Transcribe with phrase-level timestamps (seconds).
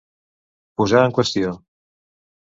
[0.81, 1.51] Posar en qüestió.